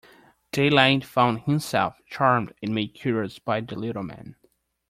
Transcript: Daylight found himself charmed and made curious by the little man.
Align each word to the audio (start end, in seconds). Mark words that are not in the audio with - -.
Daylight 0.51 1.05
found 1.05 1.41
himself 1.41 1.99
charmed 2.07 2.55
and 2.63 2.73
made 2.73 2.95
curious 2.95 3.37
by 3.37 3.61
the 3.61 3.75
little 3.75 4.01
man. 4.01 4.35